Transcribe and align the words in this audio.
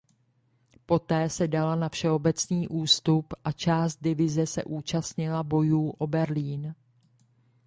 Poté 0.85 1.29
se 1.29 1.47
dala 1.47 1.75
na 1.75 1.89
všeobecný 1.89 2.67
ústup 2.67 3.33
a 3.43 3.51
část 3.51 3.97
divize 4.01 4.47
se 4.47 4.63
účastnila 4.63 5.43
bojů 5.43 5.89
o 5.89 6.07
Berlín. 6.07 6.75